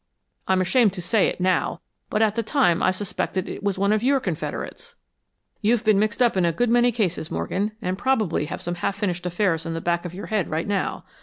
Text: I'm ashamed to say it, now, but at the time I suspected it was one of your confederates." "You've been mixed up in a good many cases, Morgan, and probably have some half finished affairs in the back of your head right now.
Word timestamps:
I'm 0.47 0.61
ashamed 0.61 0.93
to 0.93 1.01
say 1.03 1.27
it, 1.27 1.39
now, 1.39 1.79
but 2.09 2.23
at 2.23 2.33
the 2.33 2.41
time 2.41 2.81
I 2.81 2.89
suspected 2.89 3.47
it 3.47 3.61
was 3.61 3.77
one 3.77 3.93
of 3.93 4.01
your 4.01 4.19
confederates." 4.19 4.95
"You've 5.61 5.83
been 5.83 5.99
mixed 5.99 6.23
up 6.23 6.35
in 6.35 6.43
a 6.43 6.51
good 6.51 6.71
many 6.71 6.91
cases, 6.91 7.29
Morgan, 7.29 7.73
and 7.83 7.99
probably 7.99 8.45
have 8.45 8.63
some 8.63 8.73
half 8.81 8.95
finished 8.95 9.27
affairs 9.27 9.63
in 9.63 9.75
the 9.75 9.79
back 9.79 10.03
of 10.03 10.15
your 10.15 10.25
head 10.25 10.49
right 10.49 10.65
now. 10.67 11.05